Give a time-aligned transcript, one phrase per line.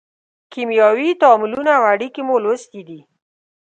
[0.51, 2.99] کیمیاوي تعاملونه او اړیکې مو لوستې دي.